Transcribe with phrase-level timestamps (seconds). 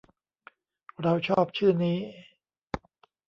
[1.01, 1.99] เราชอบชื่อนี้